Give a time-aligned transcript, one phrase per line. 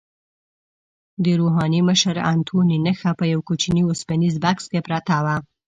[1.23, 5.35] د روحاني مشر انتوني نخښه په یوه کوچني اوسپنیز بکس کې پرته وه.